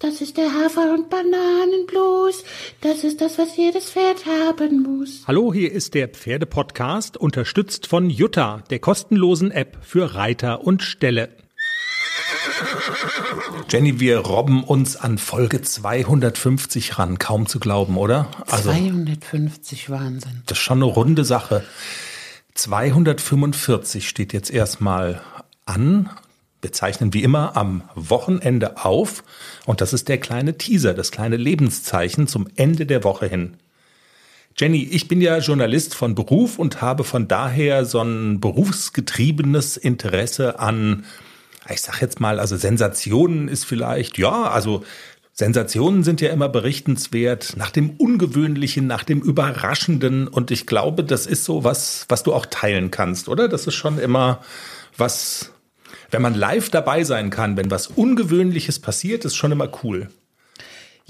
[0.00, 2.44] Das ist der Hafer- und Bananenblues.
[2.82, 5.22] Das ist das, was jedes Pferd haben muss.
[5.26, 11.30] Hallo, hier ist der Pferdepodcast, unterstützt von Jutta, der kostenlosen App für Reiter und Ställe.
[13.68, 18.30] Jenny, wir robben uns an Folge 250 ran, kaum zu glauben, oder?
[18.46, 20.42] Also, 250 Wahnsinn.
[20.46, 21.64] Das ist schon eine runde Sache.
[22.54, 25.20] 245 steht jetzt erstmal
[25.66, 26.08] an.
[26.60, 29.22] Wir zeichnen wie immer am Wochenende auf
[29.64, 33.56] und das ist der kleine Teaser, das kleine Lebenszeichen zum Ende der Woche hin.
[34.56, 40.58] Jenny, ich bin ja Journalist von Beruf und habe von daher so ein berufsgetriebenes Interesse
[40.58, 41.04] an,
[41.70, 44.82] ich sag jetzt mal, also Sensationen ist vielleicht, ja, also
[45.32, 51.26] Sensationen sind ja immer berichtenswert nach dem Ungewöhnlichen, nach dem Überraschenden und ich glaube, das
[51.26, 53.46] ist so was, was du auch teilen kannst, oder?
[53.46, 54.40] Das ist schon immer
[54.96, 55.52] was,
[56.10, 60.08] wenn man live dabei sein kann, wenn was Ungewöhnliches passiert, ist schon immer cool.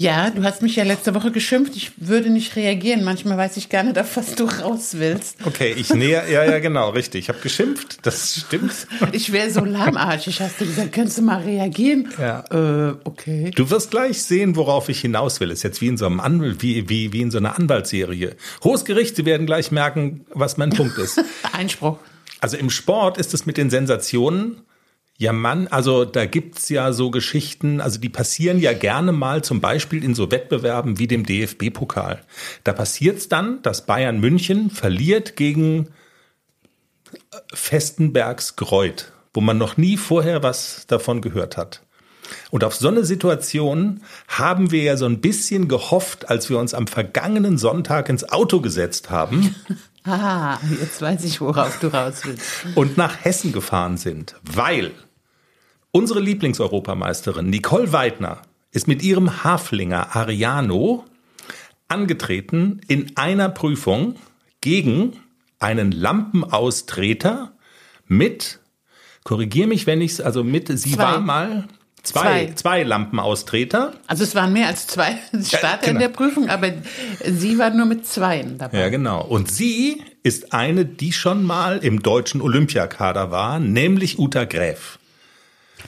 [0.01, 3.03] Ja, du hast mich ja letzte Woche geschimpft, ich würde nicht reagieren.
[3.03, 5.35] Manchmal weiß ich gar nicht, auf was du raus willst.
[5.45, 7.25] Okay, ich näher, ja, ja, genau, richtig.
[7.25, 8.71] Ich habe geschimpft, das stimmt.
[9.11, 12.13] Ich wäre so lahmarschig, hast du gesagt, könntest du mal reagieren?
[12.17, 12.45] Ja.
[12.49, 13.51] Äh, okay.
[13.53, 15.51] Du wirst gleich sehen, worauf ich hinaus will.
[15.51, 18.37] Ist jetzt wie in so einem Anwalt, wie, wie, wie in so einer Anwaltsserie.
[18.63, 21.21] Hohes Gericht, Sie werden gleich merken, was mein Punkt ist.
[21.51, 21.97] Einspruch.
[22.39, 24.61] Also im Sport ist es mit den Sensationen
[25.19, 29.59] ja, Mann, also da gibt's ja so Geschichten, also die passieren ja gerne mal zum
[29.59, 32.21] Beispiel in so Wettbewerben wie dem DFB-Pokal.
[32.63, 35.89] Da passiert's dann, dass Bayern München verliert gegen
[37.53, 41.81] Festenbergs Greuth, wo man noch nie vorher was davon gehört hat.
[42.49, 46.73] Und auf so eine Situation haben wir ja so ein bisschen gehofft, als wir uns
[46.73, 49.53] am vergangenen Sonntag ins Auto gesetzt haben.
[50.05, 52.41] Ah, jetzt weiß ich, worauf du raus willst.
[52.73, 54.91] Und nach Hessen gefahren sind, weil
[55.91, 61.03] Unsere Lieblingseuropameisterin Nicole Weidner ist mit ihrem Haflinger Ariano
[61.87, 64.15] angetreten in einer Prüfung
[64.61, 65.13] gegen
[65.57, 67.53] einen Lampenaustreter
[68.07, 68.59] mit,
[69.23, 71.03] korrigier mich, wenn ich's, also mit, sie zwei.
[71.03, 71.67] war mal
[72.03, 73.93] zwei, zwei, zwei Lampenaustreter.
[74.05, 75.91] Also es waren mehr als zwei Starter ja, genau.
[75.91, 76.71] in der Prüfung, aber
[77.25, 78.79] sie war nur mit zweien dabei.
[78.79, 79.25] Ja, genau.
[79.25, 84.98] Und sie ist eine, die schon mal im deutschen Olympiakader war, nämlich Uta Gräf.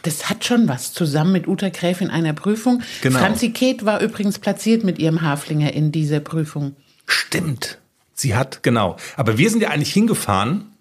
[0.04, 2.82] Das hat schon was zusammen mit Uta Gräf in einer Prüfung.
[3.02, 3.20] Genau.
[3.20, 6.76] Franzi Keeth war übrigens platziert mit ihrem Haflinger in dieser Prüfung.
[7.06, 7.78] Stimmt.
[8.14, 8.98] Sie hat, genau.
[9.16, 10.72] Aber wir sind ja eigentlich hingefahren,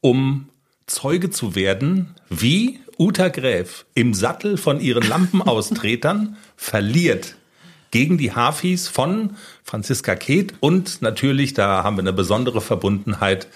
[0.00, 0.48] um
[0.86, 7.36] Zeuge zu werden, wie Uta Gräf im Sattel von ihren Lampenaustretern verliert
[7.90, 13.48] gegen die Hafis von Franziska Keeth und natürlich, da haben wir eine besondere Verbundenheit,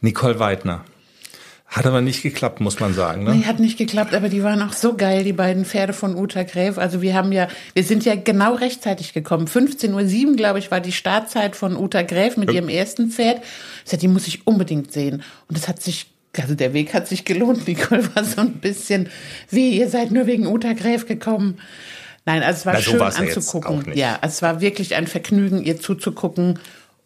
[0.00, 0.84] Nicole Weidner.
[1.68, 3.24] Hat aber nicht geklappt, muss man sagen.
[3.24, 3.34] Ne?
[3.34, 6.42] Nee, hat nicht geklappt, aber die waren auch so geil, die beiden Pferde von Uta
[6.42, 6.78] Gräf.
[6.78, 9.46] Also wir haben ja, wir sind ja genau rechtzeitig gekommen.
[9.46, 12.56] 15.07 Uhr, glaube ich, war die Startzeit von Uta Gräf mit ja.
[12.56, 13.42] ihrem ersten Pferd.
[13.84, 15.22] Ich sagte, die muss ich unbedingt sehen.
[15.46, 16.06] Und das hat sich,
[16.38, 17.68] also der Weg hat sich gelohnt.
[17.68, 19.10] Nicole war so ein bisschen,
[19.50, 21.58] wie, ihr seid nur wegen Uta Gräf gekommen.
[22.24, 23.92] Nein, also es war Na, schön anzugucken.
[23.94, 26.58] Ja, es war wirklich ein Vergnügen, ihr zuzugucken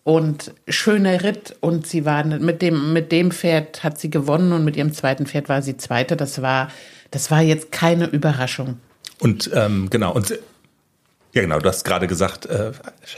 [0.05, 4.65] und schöner Ritt und sie war mit dem mit dem Pferd hat sie gewonnen und
[4.65, 6.17] mit ihrem zweiten Pferd war sie zweite.
[6.17, 6.69] Das war
[7.11, 8.79] das war jetzt keine Überraschung.
[9.21, 10.39] Und ähm, genau und
[11.35, 12.73] ja genau, du hast gerade gesagt, äh,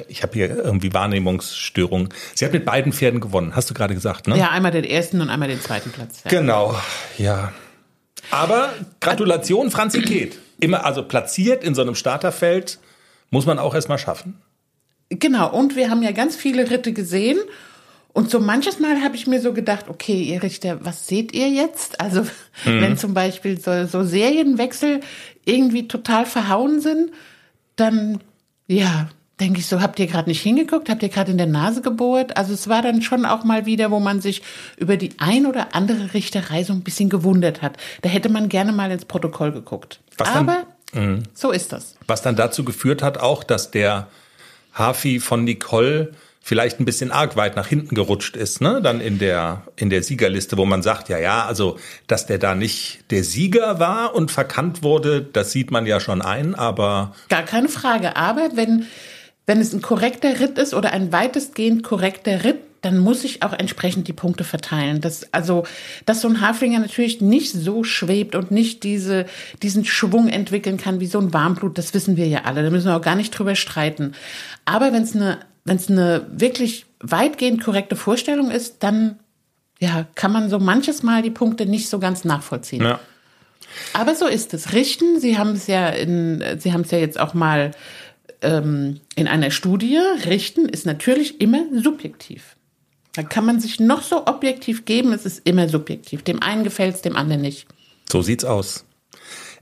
[0.08, 2.10] ich habe hier irgendwie Wahrnehmungsstörungen.
[2.34, 4.38] Sie hat mit beiden Pferden gewonnen, hast du gerade gesagt, ne?
[4.38, 6.22] Ja, einmal den ersten und einmal den zweiten Platz.
[6.24, 6.30] Ja.
[6.30, 6.76] Genau,
[7.18, 7.52] ja.
[8.30, 10.38] Aber Gratulation, Franzi Keeth.
[10.60, 12.78] Immer also platziert in so einem Starterfeld
[13.30, 14.40] muss man auch erstmal schaffen.
[15.18, 17.38] Genau, und wir haben ja ganz viele Ritte gesehen.
[18.12, 21.48] Und so manches Mal habe ich mir so gedacht, okay, ihr Richter, was seht ihr
[21.48, 22.00] jetzt?
[22.00, 22.22] Also
[22.64, 22.80] mhm.
[22.80, 25.00] wenn zum Beispiel so, so Serienwechsel
[25.44, 27.10] irgendwie total verhauen sind,
[27.74, 28.20] dann
[28.68, 29.08] ja,
[29.40, 30.88] denke ich so, habt ihr gerade nicht hingeguckt?
[30.88, 32.36] Habt ihr gerade in der Nase gebohrt?
[32.36, 34.42] Also es war dann schon auch mal wieder, wo man sich
[34.76, 37.76] über die ein oder andere Richterei so ein bisschen gewundert hat.
[38.02, 40.00] Da hätte man gerne mal ins Protokoll geguckt.
[40.18, 41.22] Was Aber dann, mhm.
[41.34, 41.96] so ist das.
[42.06, 44.06] Was dann dazu geführt hat auch, dass der
[44.74, 46.12] Hafi von Nicole
[46.44, 48.80] vielleicht ein bisschen arg weit nach hinten gerutscht ist, ne?
[48.82, 52.54] Dann in der in der Siegerliste, wo man sagt, ja, ja, also dass der da
[52.54, 57.44] nicht der Sieger war und verkannt wurde, das sieht man ja schon ein, aber gar
[57.44, 58.16] keine Frage.
[58.16, 58.86] Aber wenn
[59.46, 63.52] wenn es ein korrekter Ritt ist oder ein weitestgehend korrekter Ritt, dann muss ich auch
[63.52, 65.00] entsprechend die Punkte verteilen.
[65.00, 65.64] Das, also,
[66.04, 69.26] dass so ein Haflinger natürlich nicht so schwebt und nicht diese,
[69.62, 72.62] diesen Schwung entwickeln kann wie so ein Warmblut, das wissen wir ja alle.
[72.62, 74.12] Da müssen wir auch gar nicht drüber streiten.
[74.64, 79.18] Aber wenn es eine, wenn es eine wirklich weitgehend korrekte Vorstellung ist, dann
[79.80, 82.82] ja, kann man so manches Mal die Punkte nicht so ganz nachvollziehen.
[82.82, 83.00] Ja.
[83.92, 84.72] Aber so ist es.
[84.72, 87.72] Richten, Sie haben es ja in, Sie haben es ja jetzt auch mal
[88.42, 89.98] ähm, in einer Studie.
[90.26, 92.53] Richten ist natürlich immer subjektiv.
[93.14, 96.22] Da kann man sich noch so objektiv geben, es ist immer subjektiv.
[96.22, 97.66] Dem einen gefällt es, dem anderen nicht.
[98.10, 98.84] So sieht's aus.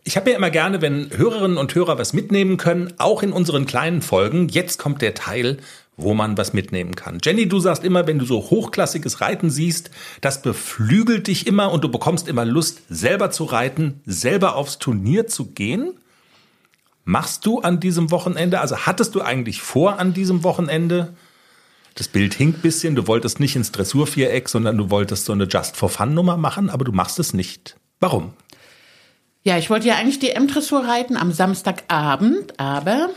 [0.04, 3.66] Ich habe ja immer gerne, wenn Hörerinnen und Hörer was mitnehmen können, auch in unseren
[3.66, 4.48] kleinen Folgen.
[4.48, 5.58] Jetzt kommt der Teil,
[5.96, 7.18] wo man was mitnehmen kann.
[7.22, 9.90] Jenny, du sagst immer, wenn du so hochklassiges Reiten siehst,
[10.20, 15.26] das beflügelt dich immer und du bekommst immer Lust, selber zu reiten, selber aufs Turnier
[15.28, 15.92] zu gehen.
[17.04, 21.14] Machst du an diesem Wochenende, also hattest du eigentlich vor an diesem Wochenende?
[21.94, 26.36] Das Bild hinkt bisschen, du wolltest nicht ins Dressurviereck, sondern du wolltest so eine Just-for-Fun-Nummer
[26.36, 27.76] machen, aber du machst es nicht.
[28.00, 28.32] Warum?
[29.44, 33.10] Ja, ich wollte ja eigentlich die M-Dressur reiten am Samstagabend, aber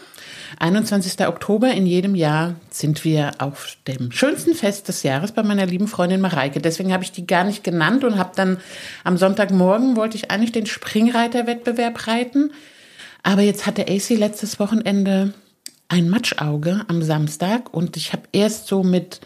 [0.60, 1.28] 21.
[1.28, 5.88] Oktober in jedem Jahr sind wir auf dem schönsten Fest des Jahres bei meiner lieben
[5.88, 6.60] Freundin Mareike.
[6.60, 8.58] Deswegen habe ich die gar nicht genannt und habe dann
[9.04, 12.52] am Sonntagmorgen wollte ich eigentlich den Springreiterwettbewerb reiten.
[13.24, 15.34] Aber jetzt hatte AC letztes Wochenende
[15.88, 19.22] ein Matschauge am Samstag und ich habe erst so mit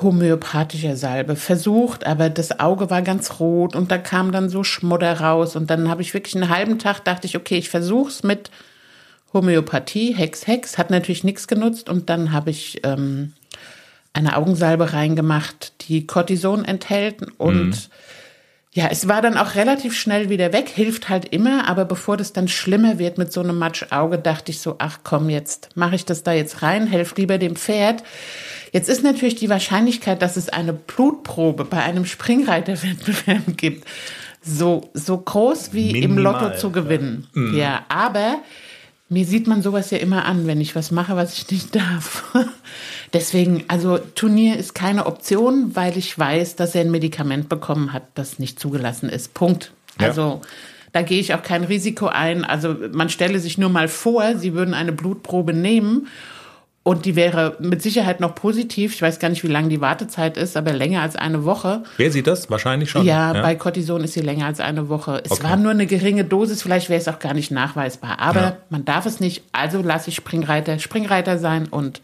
[0.00, 5.20] homöopathischer Salbe versucht, aber das Auge war ganz rot und da kam dann so Schmudder
[5.20, 8.50] raus und dann habe ich wirklich einen halben Tag dachte ich, okay, ich versuch's mit
[9.32, 13.32] Homöopathie, Hex, Hex, hat natürlich nichts genutzt und dann habe ich ähm,
[14.12, 17.74] eine Augensalbe reingemacht, die Cortison enthält und mhm.
[18.76, 22.34] Ja, es war dann auch relativ schnell wieder weg, hilft halt immer, aber bevor das
[22.34, 26.04] dann schlimmer wird mit so einem Matschauge, dachte ich so, ach komm, jetzt mache ich
[26.04, 28.02] das da jetzt rein, helft lieber dem Pferd.
[28.72, 33.88] Jetzt ist natürlich die Wahrscheinlichkeit, dass es eine Blutprobe bei einem Springreiterwettbewerb gibt,
[34.42, 37.28] so, so groß wie Minimal, im Lotto zu gewinnen.
[37.34, 37.56] Ja, mhm.
[37.56, 38.42] ja aber
[39.08, 42.24] mir sieht man sowas ja immer an, wenn ich was mache, was ich nicht darf.
[43.12, 48.04] Deswegen, also Turnier ist keine Option, weil ich weiß, dass er ein Medikament bekommen hat,
[48.14, 49.34] das nicht zugelassen ist.
[49.34, 49.72] Punkt.
[50.00, 50.08] Ja.
[50.08, 50.40] Also
[50.92, 52.44] da gehe ich auch kein Risiko ein.
[52.44, 56.08] Also man stelle sich nur mal vor, sie würden eine Blutprobe nehmen
[56.86, 58.94] und die wäre mit Sicherheit noch positiv.
[58.94, 61.82] Ich weiß gar nicht, wie lange die Wartezeit ist, aber länger als eine Woche.
[61.96, 62.48] Wer sieht das?
[62.48, 63.04] Wahrscheinlich schon.
[63.04, 63.42] Ja, ja.
[63.42, 65.20] bei Cortison ist sie länger als eine Woche.
[65.24, 65.42] Es okay.
[65.42, 68.20] war nur eine geringe Dosis, vielleicht wäre es auch gar nicht nachweisbar.
[68.20, 68.56] Aber ja.
[68.70, 72.00] man darf es nicht, also lasse ich Springreiter Springreiter sein und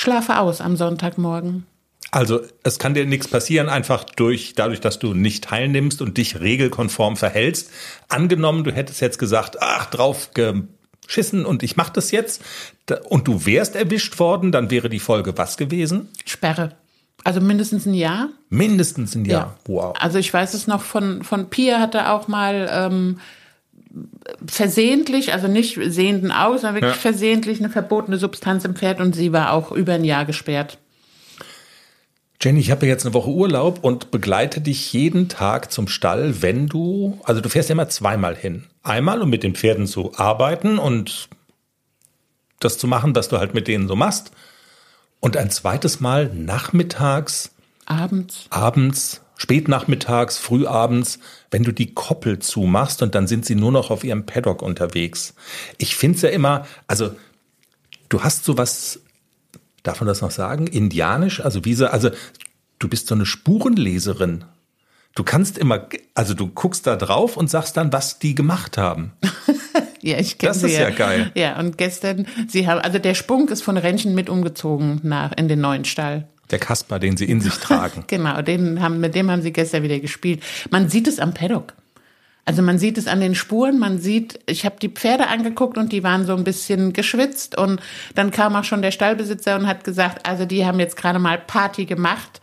[0.00, 1.66] schlafe aus am Sonntagmorgen.
[2.10, 6.40] Also es kann dir nichts passieren, einfach durch dadurch, dass du nicht teilnimmst und dich
[6.40, 7.70] regelkonform verhältst.
[8.08, 10.62] Angenommen, du hättest jetzt gesagt, ach, drauf ge
[11.06, 12.42] schissen und ich mache das jetzt
[13.08, 16.08] und du wärst erwischt worden, dann wäre die Folge was gewesen?
[16.24, 16.76] Sperre.
[17.24, 18.28] Also mindestens ein Jahr?
[18.48, 19.56] Mindestens ein Jahr.
[19.66, 19.72] Ja.
[19.72, 19.96] Wow.
[19.98, 23.18] Also ich weiß es noch von, von Pia hatte auch mal ähm,
[24.46, 27.00] versehentlich, also nicht sehenden Augen, sondern wirklich ja.
[27.00, 30.78] versehentlich eine verbotene Substanz im Pferd und sie war auch über ein Jahr gesperrt.
[32.42, 36.68] Jenny, ich habe jetzt eine Woche Urlaub und begleite dich jeden Tag zum Stall, wenn
[36.68, 38.64] du, also du fährst ja immer zweimal hin.
[38.82, 41.28] Einmal, um mit den Pferden zu arbeiten und
[42.58, 44.30] das zu machen, was du halt mit denen so machst.
[45.20, 47.50] Und ein zweites Mal nachmittags.
[47.84, 48.46] Abends.
[48.48, 51.18] Abends, spätnachmittags, frühabends,
[51.50, 55.34] wenn du die Koppel zumachst und dann sind sie nur noch auf ihrem Paddock unterwegs.
[55.78, 57.10] Ich finde es ja immer, also
[58.08, 59.00] du hast sowas
[59.82, 60.66] darf man das noch sagen?
[60.66, 61.40] Indianisch?
[61.40, 62.10] Also wie so, also
[62.78, 64.44] du bist so eine Spurenleserin.
[65.14, 69.12] Du kannst immer, also du guckst da drauf und sagst dann, was die gemacht haben.
[70.00, 70.62] ja, ich kenne sie.
[70.62, 70.88] Das ist ja.
[70.88, 71.32] ja geil.
[71.34, 75.48] Ja, und gestern, sie haben, also der Spunk ist von Rentchen mit umgezogen nach, in
[75.48, 76.28] den neuen Stall.
[76.50, 78.04] Der Kasper, den sie in sich tragen.
[78.06, 80.42] genau, den haben, mit dem haben sie gestern wieder gespielt.
[80.70, 81.74] Man sieht es am Paddock.
[82.44, 85.92] Also man sieht es an den Spuren, man sieht, ich habe die Pferde angeguckt und
[85.92, 87.80] die waren so ein bisschen geschwitzt und
[88.14, 91.38] dann kam auch schon der Stallbesitzer und hat gesagt, also die haben jetzt gerade mal
[91.38, 92.40] Party gemacht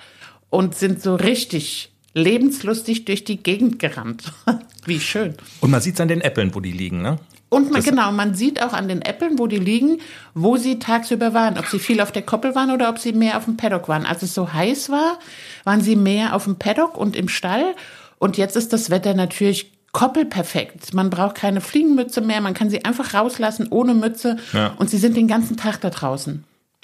[0.50, 4.32] und sind so richtig lebenslustig durch die Gegend gerannt.
[4.88, 5.36] Wie schön.
[5.60, 7.20] Und man sieht es an den Äppeln, wo die liegen, ne?
[7.50, 10.02] Und man, genau, man sieht auch an den Äppeln, wo die liegen,
[10.34, 11.58] wo sie tagsüber waren.
[11.58, 14.06] Ob sie viel auf der Koppel waren oder ob sie mehr auf dem Paddock waren.
[14.06, 15.20] Als es so heiß war,
[15.64, 17.76] waren sie mehr auf dem Paddock und im Stall.
[18.20, 20.94] Und jetzt ist das Wetter natürlich koppelperfekt.
[20.94, 24.74] Man braucht keine Fliegenmütze mehr, man kann sie einfach rauslassen ohne Mütze ja.
[24.78, 26.44] und sie sind den ganzen Tag da draußen.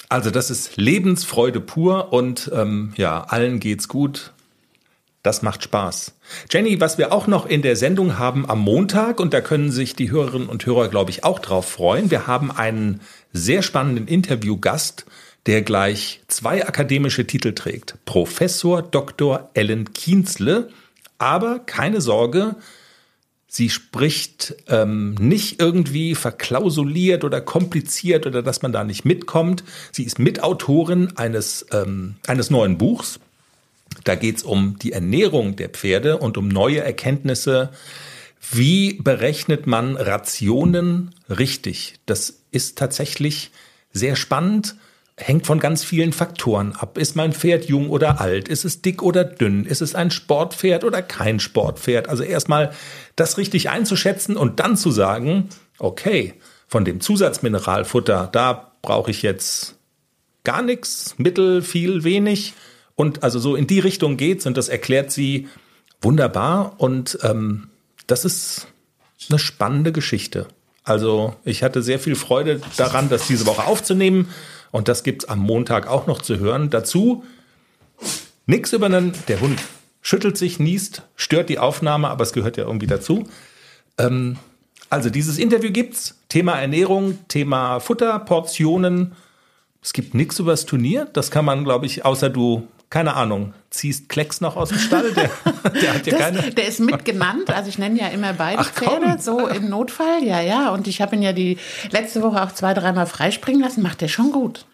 [0.10, 4.32] Also das ist Lebensfreude pur und ähm, ja, allen geht's gut.
[5.24, 6.16] Das macht Spaß.
[6.52, 9.96] Jenny, was wir auch noch in der Sendung haben am Montag, und da können sich
[9.96, 12.12] die Hörerinnen und Hörer, glaube ich, auch drauf freuen.
[12.12, 13.00] Wir haben einen
[13.32, 15.06] sehr spannenden Interviewgast,
[15.46, 17.96] der gleich zwei akademische Titel trägt.
[18.04, 19.50] Professor Dr.
[19.54, 20.68] Ellen Kienzle.
[21.18, 22.58] Aber keine Sorge,
[23.48, 29.64] Sie spricht ähm, nicht irgendwie verklausuliert oder kompliziert oder dass man da nicht mitkommt.
[29.92, 33.20] Sie ist Mitautorin eines, ähm, eines neuen Buchs.
[34.04, 37.72] Da geht es um die Ernährung der Pferde und um neue Erkenntnisse,
[38.52, 41.96] Wie berechnet man Rationen richtig?
[42.06, 43.52] Das ist tatsächlich
[43.94, 44.76] sehr spannend,
[45.16, 46.98] hängt von ganz vielen Faktoren ab.
[46.98, 48.48] Ist mein Pferd jung oder alt?
[48.50, 49.66] Ist es dick oder dünn?
[49.66, 52.10] Ist es ein Sportpferd oder kein Sportpferd?
[52.10, 52.74] Also erstmal
[53.16, 56.34] das richtig einzuschätzen und dann zu sagen, okay,
[56.68, 59.76] von dem Zusatzmineralfutter, da brauche ich jetzt
[60.44, 62.54] gar nichts, mittel, viel, wenig.
[62.96, 65.48] Und also so in die Richtung geht's und das erklärt sie
[66.02, 66.76] wunderbar.
[66.78, 67.70] Und ähm,
[68.08, 68.68] das ist
[69.30, 70.48] eine spannende Geschichte.
[70.84, 74.30] Also ich hatte sehr viel Freude daran, das diese Woche aufzunehmen.
[74.72, 76.70] Und das gibt's am Montag auch noch zu hören.
[76.70, 77.24] Dazu
[78.46, 79.60] nichts über einen, der Hund
[80.02, 83.30] schüttelt sich, niest, stört die Aufnahme, aber es gehört ja irgendwie dazu.
[83.98, 84.38] Ähm,
[84.90, 86.20] also dieses Interview gibt's.
[86.30, 89.14] Thema Ernährung, Thema Futter, Portionen.
[89.82, 91.08] Es gibt nichts über das Turnier.
[91.14, 95.12] Das kann man, glaube ich, außer du keine Ahnung, ziehst Klecks noch aus dem Stall?
[95.14, 95.32] Der,
[95.82, 96.52] der hat ja keine.
[96.52, 100.42] Der ist mitgenannt, also ich nenne ja immer beide Ach, Pferde, so im Notfall, ja,
[100.42, 100.70] ja.
[100.70, 101.58] Und ich habe ihn ja die
[101.90, 104.68] letzte Woche auch zwei, dreimal freispringen lassen, macht der schon gut.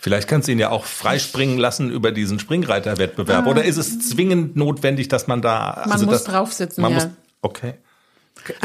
[0.00, 3.46] Vielleicht kannst du ihn ja auch freispringen lassen über diesen Springreiterwettbewerb.
[3.46, 3.50] Ah.
[3.50, 5.84] Oder ist es zwingend notwendig, dass man da.
[5.86, 6.98] Man also muss das, drauf sitzen, man ja.
[6.98, 7.08] Muss,
[7.40, 7.74] okay.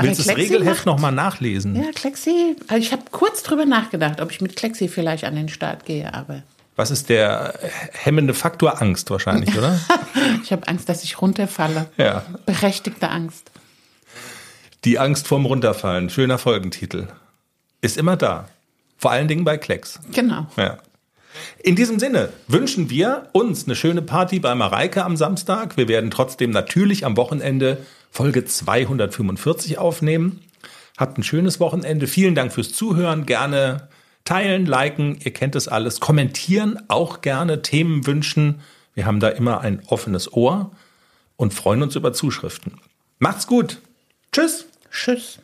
[0.01, 1.77] Willst du das Regelheft nochmal nachlesen?
[1.77, 2.57] Ja, Klexi.
[2.67, 6.13] Also ich habe kurz drüber nachgedacht, ob ich mit Klexi vielleicht an den Start gehe,
[6.13, 6.43] aber.
[6.77, 7.55] Was ist der
[7.91, 8.81] hemmende Faktor?
[8.81, 9.79] Angst wahrscheinlich, oder?
[10.43, 11.87] ich habe Angst, dass ich runterfalle.
[11.97, 12.23] Ja.
[12.45, 13.51] Berechtigte Angst.
[14.85, 17.07] Die Angst vorm Runterfallen, schöner Folgentitel.
[17.81, 18.47] Ist immer da.
[18.97, 19.99] Vor allen Dingen bei Klecks.
[20.13, 20.45] Genau.
[20.55, 20.77] Ja.
[21.63, 25.77] In diesem Sinne wünschen wir uns eine schöne Party bei Mareike am Samstag.
[25.77, 27.79] Wir werden trotzdem natürlich am Wochenende
[28.11, 30.43] Folge 245 aufnehmen.
[30.95, 32.05] Habt ein schönes Wochenende.
[32.05, 33.25] Vielen Dank fürs Zuhören.
[33.25, 33.87] Gerne
[34.27, 36.01] Teilen, liken, ihr kennt es alles.
[36.01, 38.59] Kommentieren auch gerne, Themen wünschen.
[38.93, 40.71] Wir haben da immer ein offenes Ohr
[41.37, 42.73] und freuen uns über Zuschriften.
[43.19, 43.81] Macht's gut.
[44.33, 44.65] Tschüss.
[44.91, 45.39] Tschüss.